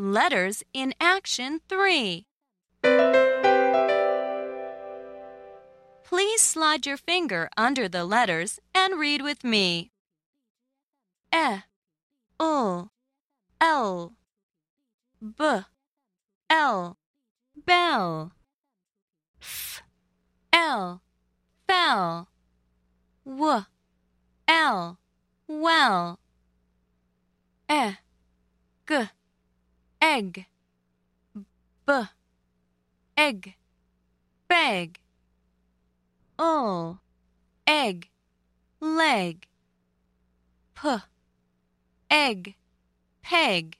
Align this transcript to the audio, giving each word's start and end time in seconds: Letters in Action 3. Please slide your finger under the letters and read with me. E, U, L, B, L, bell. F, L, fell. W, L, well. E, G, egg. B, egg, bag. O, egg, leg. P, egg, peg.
Letters 0.00 0.62
in 0.72 0.94
Action 1.00 1.60
3. 1.68 2.24
Please 6.04 6.40
slide 6.40 6.86
your 6.86 6.96
finger 6.96 7.50
under 7.56 7.88
the 7.88 8.04
letters 8.04 8.60
and 8.72 8.96
read 8.96 9.22
with 9.22 9.42
me. 9.42 9.90
E, 11.34 11.62
U, 12.38 12.90
L, 13.60 14.12
B, 15.20 15.44
L, 16.48 16.96
bell. 17.66 18.32
F, 19.42 19.82
L, 20.52 21.02
fell. 21.66 22.28
W, 23.26 23.64
L, 24.46 24.98
well. 25.48 26.20
E, 27.68 27.96
G, 28.86 29.08
egg. 30.00 30.46
B, 31.86 31.90
egg, 33.16 33.56
bag. 34.48 35.00
O, 36.38 36.98
egg, 37.66 38.10
leg. 38.80 39.46
P, 40.74 41.02
egg, 42.10 42.54
peg. 43.22 43.78